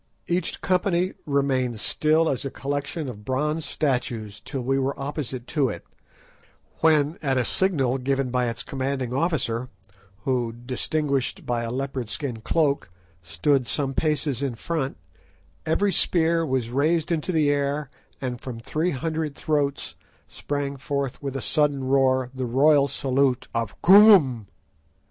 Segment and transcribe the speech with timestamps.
[0.25, 5.69] Each company remained still as a collection of bronze statues till we were opposite to
[5.69, 5.85] it,
[6.79, 9.69] when at a signal given by its commanding officer,
[10.23, 12.89] who, distinguished by a leopard skin cloak,
[13.21, 14.97] stood some paces in front,
[15.67, 19.97] every spear was raised into the air, and from three hundred throats
[20.27, 24.47] sprang forth with a sudden roar the royal salute of "Koom."